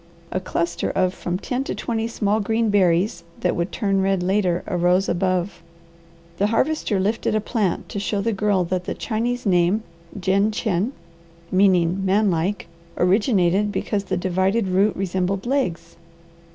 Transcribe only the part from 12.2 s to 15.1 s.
like, originated because the divided root